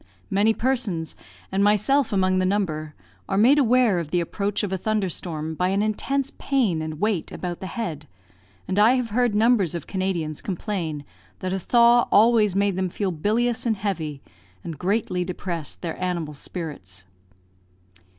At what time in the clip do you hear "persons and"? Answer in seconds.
0.55-1.63